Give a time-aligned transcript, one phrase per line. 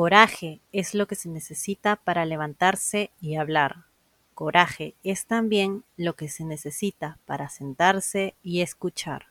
[0.00, 3.84] Coraje es lo que se necesita para levantarse y hablar.
[4.32, 9.26] Coraje es también lo que se necesita para sentarse y escuchar.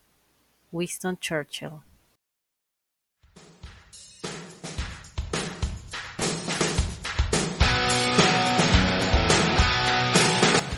[0.71, 1.71] Winston Churchill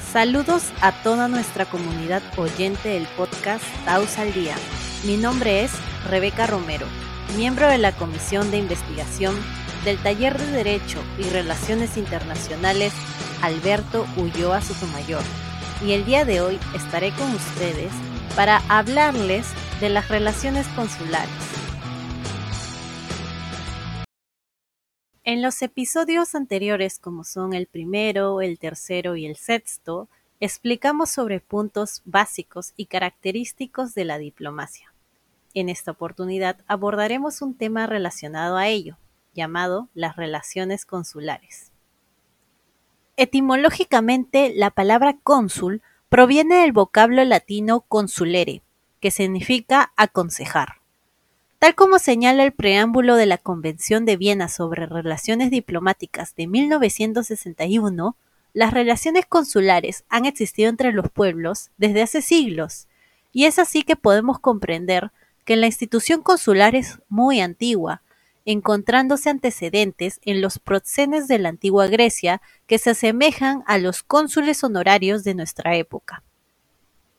[0.09, 4.55] Saludos a toda nuestra comunidad oyente del podcast Taos al Día.
[5.05, 5.73] Mi nombre es
[6.09, 6.87] Rebeca Romero,
[7.35, 9.35] miembro de la Comisión de Investigación
[9.83, 12.93] del Taller de Derecho y Relaciones Internacionales
[13.41, 15.23] Alberto Ulloa Sotomayor.
[15.83, 17.91] Y el día de hoy estaré con ustedes
[18.35, 19.47] para hablarles
[19.79, 21.29] de las relaciones consulares.
[25.23, 31.39] En los episodios anteriores, como son el primero, el tercero y el sexto, explicamos sobre
[31.39, 34.93] puntos básicos y característicos de la diplomacia.
[35.53, 38.97] En esta oportunidad abordaremos un tema relacionado a ello,
[39.33, 41.71] llamado las relaciones consulares.
[43.17, 48.61] Etimológicamente, la palabra cónsul proviene del vocablo latino consulere,
[48.99, 50.81] que significa aconsejar.
[51.59, 58.15] Tal como señala el preámbulo de la Convención de Viena sobre Relaciones Diplomáticas de 1961,
[58.53, 62.87] las relaciones consulares han existido entre los pueblos desde hace siglos,
[63.31, 65.11] y es así que podemos comprender
[65.45, 68.01] que la institución consular es muy antigua,
[68.45, 74.63] encontrándose antecedentes en los procenes de la antigua Grecia que se asemejan a los cónsules
[74.63, 76.23] honorarios de nuestra época.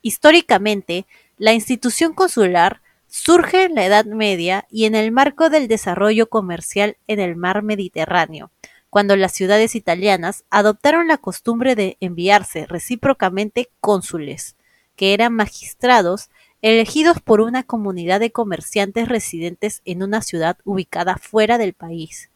[0.02, 1.06] Históricamente,
[1.38, 6.96] la institución consular surge en la Edad Media y en el marco del desarrollo comercial
[7.06, 8.50] en el mar Mediterráneo,
[8.90, 14.56] cuando las ciudades italianas adoptaron la costumbre de enviarse recíprocamente cónsules,
[14.96, 16.30] que eran magistrados
[16.62, 22.30] elegidos por una comunidad de comerciantes residentes en una ciudad ubicada fuera del país,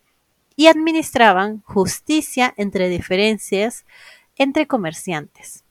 [0.57, 3.85] y administraban justicia entre diferencias
[4.37, 5.65] entre comerciantes.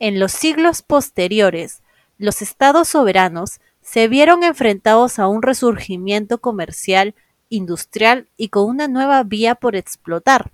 [0.00, 1.82] En los siglos posteriores,
[2.18, 7.14] los estados soberanos se vieron enfrentados a un resurgimiento comercial,
[7.48, 10.50] industrial y con una nueva vía por explotar,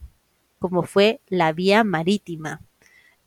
[0.59, 2.61] como fue la vía marítima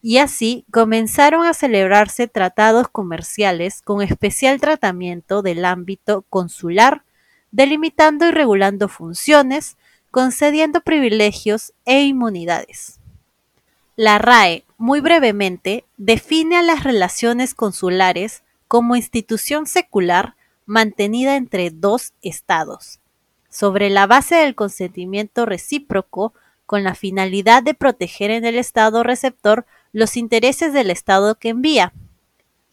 [0.01, 7.03] y así comenzaron a celebrarse tratados comerciales con especial tratamiento del ámbito consular,
[7.51, 9.78] delimitando y regulando funciones,
[10.09, 13.00] concediendo privilegios e inmunidades.
[13.95, 20.35] La RAE, muy brevemente, define a las relaciones consulares como institución secular
[20.66, 23.00] mantenida entre dos estados,
[23.50, 26.34] sobre la base del consentimiento recíproco
[26.66, 31.94] con la finalidad de proteger en el estado receptor los intereses del Estado que envía,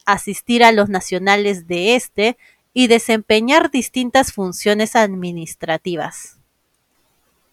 [0.05, 2.37] asistir a los nacionales de éste
[2.73, 6.37] y desempeñar distintas funciones administrativas.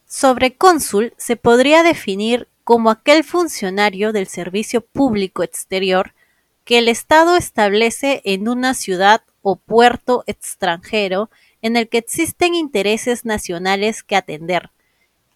[0.06, 6.14] Sobre cónsul se podría definir como aquel funcionario del servicio público exterior
[6.64, 11.30] que el Estado establece en una ciudad o puerto extranjero
[11.62, 14.70] en el que existen intereses nacionales que atender,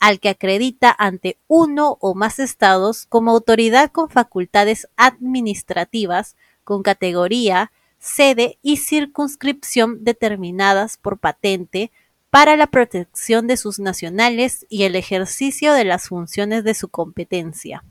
[0.00, 7.70] al que acredita ante uno o más estados como autoridad con facultades administrativas, con categoría,
[7.98, 11.92] sede y circunscripción determinadas por patente
[12.30, 17.84] para la protección de sus nacionales y el ejercicio de las funciones de su competencia.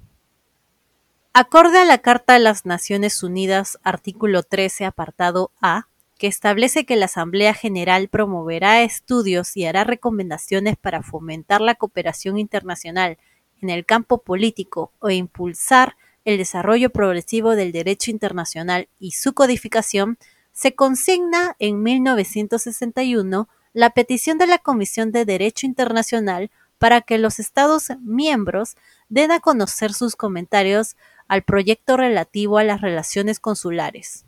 [1.34, 5.88] Acorde a la Carta de las Naciones Unidas, artículo 13, apartado A,
[6.20, 12.38] que establece que la Asamblea General promoverá estudios y hará recomendaciones para fomentar la cooperación
[12.38, 13.18] internacional
[13.62, 20.18] en el campo político o impulsar el desarrollo progresivo del derecho internacional y su codificación,
[20.52, 27.40] se consigna en 1961 la petición de la Comisión de Derecho Internacional para que los
[27.40, 28.76] Estados miembros
[29.08, 30.98] den a conocer sus comentarios
[31.30, 34.26] al proyecto relativo a las relaciones consulares.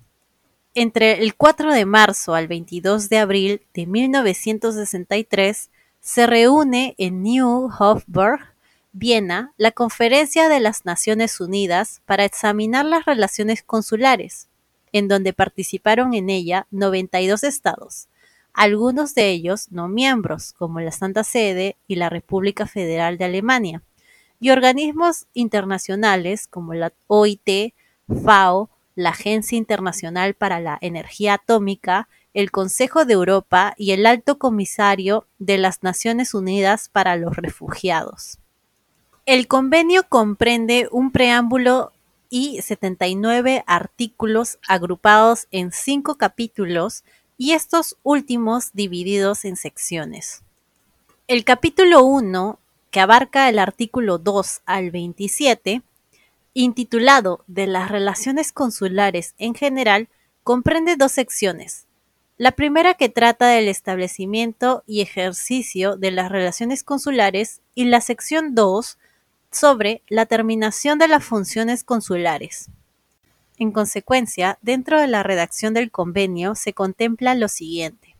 [0.74, 7.70] Entre el 4 de marzo al 22 de abril de 1963 se reúne en New
[7.78, 8.40] Hofburg,
[8.94, 14.48] Viena, la Conferencia de las Naciones Unidas para examinar las relaciones consulares,
[14.94, 18.08] en donde participaron en ella 92 estados,
[18.54, 23.84] algunos de ellos no miembros, como la Santa Sede y la República Federal de Alemania,
[24.40, 27.74] y organismos internacionales como la OIT,
[28.24, 34.38] FAO, la Agencia Internacional para la Energía Atómica, el Consejo de Europa y el Alto
[34.38, 38.40] Comisario de las Naciones Unidas para los Refugiados.
[39.26, 41.92] El convenio comprende un preámbulo
[42.30, 47.04] y 79 artículos agrupados en cinco capítulos
[47.38, 50.44] y estos últimos divididos en secciones.
[51.28, 52.60] El capítulo 1,
[52.90, 55.82] que abarca el artículo 2 al 27,
[56.54, 60.10] intitulado De las relaciones consulares en general,
[60.44, 61.88] comprende dos secciones.
[62.38, 68.56] La primera que trata del establecimiento y ejercicio de las relaciones consulares y la sección
[68.56, 68.98] 2
[69.52, 72.70] sobre la terminación de las funciones consulares.
[73.58, 78.16] En consecuencia, dentro de la redacción del convenio se contempla lo siguiente.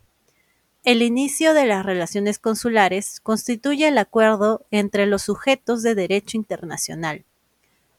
[0.84, 7.24] El inicio de las relaciones consulares constituye el acuerdo entre los sujetos de derecho internacional,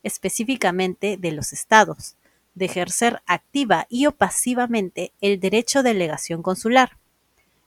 [0.03, 2.15] específicamente de los estados,
[2.55, 6.97] de ejercer activa y o pasivamente el derecho de delegación consular.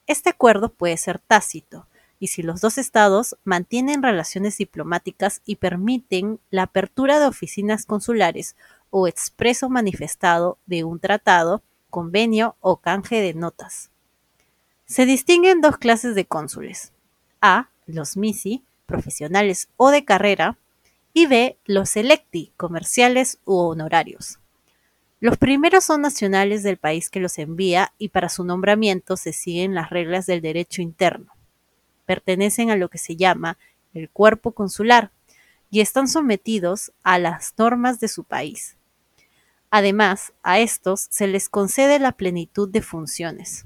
[0.07, 1.87] Este acuerdo puede ser tácito,
[2.19, 8.57] y si los dos estados mantienen relaciones diplomáticas y permiten la apertura de oficinas consulares
[8.91, 13.91] o expreso manifestado de un tratado, convenio o canje de notas.
[14.87, 16.93] Se distinguen dos clases de cónsules.
[17.41, 17.69] A.
[17.87, 20.57] Los MISI, profesionales o de carrera,
[21.17, 21.57] y B.
[21.65, 24.39] Los electi, comerciales u honorarios.
[25.19, 29.75] Los primeros son nacionales del país que los envía y para su nombramiento se siguen
[29.75, 31.33] las reglas del derecho interno.
[32.05, 33.57] Pertenecen a lo que se llama
[33.95, 35.11] el cuerpo consular
[35.71, 38.77] y están sometidos a las normas de su país.
[39.71, 43.65] Además, a estos se les concede la plenitud de funciones.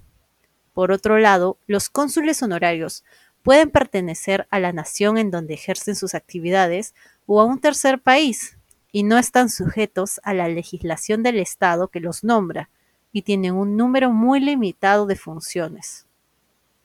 [0.73, 3.02] Por otro lado, los cónsules honorarios
[3.43, 6.94] pueden pertenecer a la nación en donde ejercen sus actividades
[7.32, 8.59] o a un tercer país,
[8.91, 12.71] y no están sujetos a la legislación del Estado que los nombra,
[13.12, 16.06] y tienen un número muy limitado de funciones.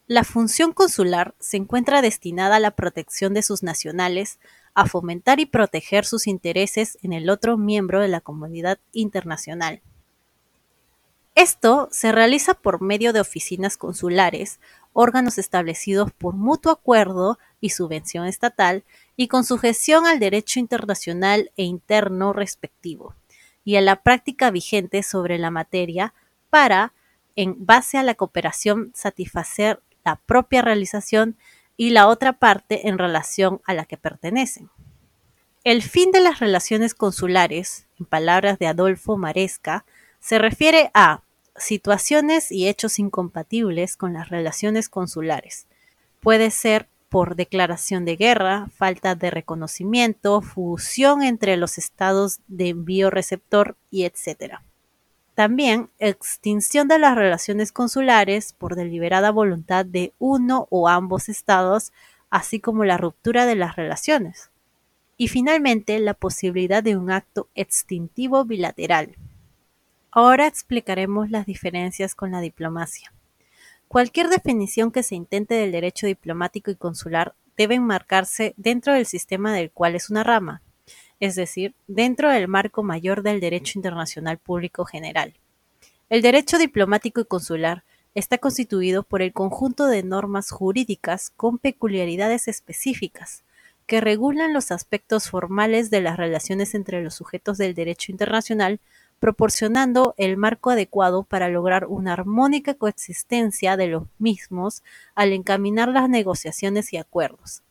[0.06, 4.38] La función consular se encuentra destinada a la protección de sus nacionales,
[4.75, 9.81] a fomentar y proteger sus intereses en el otro miembro de la comunidad internacional.
[11.33, 14.59] Esto se realiza por medio de oficinas consulares,
[14.94, 18.83] órganos establecidos por mutuo acuerdo y subvención estatal,
[19.15, 23.15] y con sujeción al derecho internacional e interno respectivo,
[23.63, 26.13] y a la práctica vigente sobre la materia
[26.50, 26.94] para,
[27.35, 31.38] en base a la cooperación, satisfacer la propia realización
[31.77, 34.69] y la otra parte en relación a la que pertenecen.
[35.63, 39.83] El fin de las relaciones consulares, en palabras de Adolfo Maresca,
[40.19, 41.21] se refiere a
[41.57, 45.67] situaciones y hechos incompatibles con las relaciones consulares.
[46.19, 53.09] Puede ser por declaración de guerra, falta de reconocimiento, fusión entre los estados de envío
[53.09, 54.56] receptor y etc.
[55.33, 61.94] También extinción de las relaciones consulares por deliberada voluntad de uno o ambos estados,
[62.29, 64.51] así como la ruptura de las relaciones.
[65.15, 69.15] Y finalmente, la posibilidad de un acto extintivo bilateral.
[70.12, 73.13] Ahora explicaremos las diferencias con la diplomacia.
[73.88, 79.54] Cualquier definición que se intente del derecho diplomático y consular debe enmarcarse dentro del sistema
[79.54, 80.62] del cual es una rama,
[81.20, 85.34] es decir, dentro del marco mayor del derecho internacional público general.
[86.10, 87.84] El derecho diplomático y consular
[88.16, 93.44] está constituido por el conjunto de normas jurídicas con peculiaridades específicas,
[93.86, 98.80] que regulan los aspectos formales de las relaciones entre los sujetos del derecho internacional,
[99.25, 104.83] proporcionando el marco adecuado para lograr una armónica coexistencia de los mismos
[105.16, 107.63] al encaminar las negociaciones y acuerdos.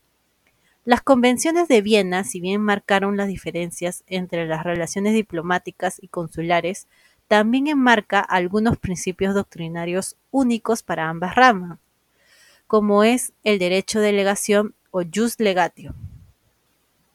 [0.84, 6.88] Las convenciones de Viena, si bien marcaron las diferencias entre las relaciones diplomáticas y consulares,
[7.28, 11.78] también enmarca algunos principios doctrinarios únicos para ambas ramas,
[12.66, 15.94] como es el derecho de delegación o jus legatio.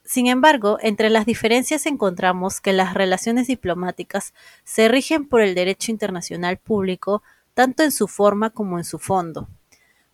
[0.09, 5.91] Sin embargo, entre las diferencias encontramos que las relaciones diplomáticas se rigen por el derecho
[5.91, 7.21] internacional público
[7.53, 9.47] tanto en su forma como en su fondo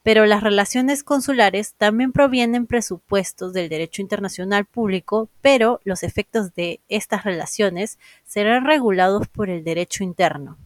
[0.04, 6.80] pero las relaciones consulares también provienen presupuestos del derecho internacional público, pero los efectos de
[6.90, 10.60] estas relaciones serán regulados por el derecho interno.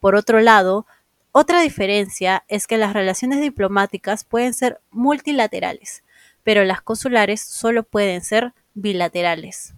[0.00, 0.86] Por otro lado,
[1.32, 6.04] otra diferencia es que las relaciones diplomáticas pueden ser multilaterales,
[6.48, 9.74] pero las consulares solo pueden ser bilaterales.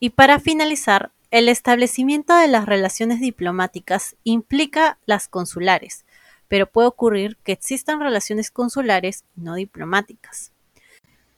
[0.00, 6.04] Y para finalizar, el establecimiento de las relaciones diplomáticas implica las consulares,
[6.48, 10.50] pero puede ocurrir que existan relaciones consulares y no diplomáticas.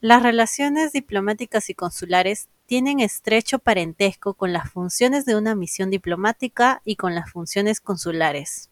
[0.01, 6.81] Las relaciones diplomáticas y consulares tienen estrecho parentesco con las funciones de una misión diplomática
[6.87, 8.70] y con las funciones consulares.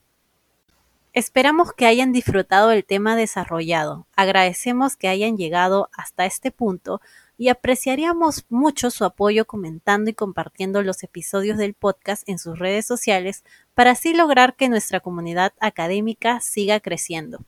[1.15, 4.07] Esperamos que hayan disfrutado el tema desarrollado.
[4.15, 7.01] Agradecemos que hayan llegado hasta este punto
[7.39, 12.85] y apreciaríamos mucho su apoyo comentando y compartiendo los episodios del podcast en sus redes
[12.85, 13.43] sociales
[13.75, 17.45] para así lograr que nuestra comunidad académica siga creciendo.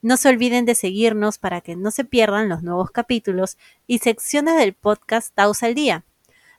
[0.00, 4.56] No se olviden de seguirnos para que no se pierdan los nuevos capítulos y secciones
[4.56, 6.04] del podcast Taos al Día.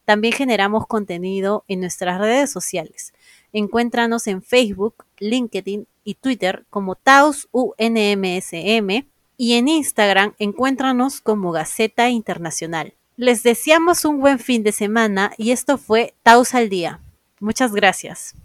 [0.03, 3.13] También generamos contenido en nuestras redes sociales.
[3.53, 12.09] Encuéntranos en Facebook, LinkedIn y Twitter como Taos UNMSM y en Instagram encuéntranos como Gaceta
[12.09, 12.93] Internacional.
[13.15, 17.01] Les deseamos un buen fin de semana y esto fue Taos al Día.
[17.39, 18.35] Muchas gracias.